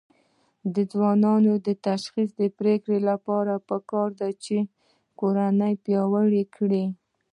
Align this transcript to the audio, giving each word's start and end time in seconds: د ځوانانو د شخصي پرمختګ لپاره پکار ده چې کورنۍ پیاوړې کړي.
د 0.73 0.75
ځوانانو 0.91 1.51
د 1.65 1.67
شخصي 2.03 2.47
پرمختګ 2.57 2.99
لپاره 3.09 3.53
پکار 3.69 4.09
ده 4.19 4.29
چې 4.43 4.57
کورنۍ 5.19 5.73
پیاوړې 5.83 6.43
کړي. 6.55 6.85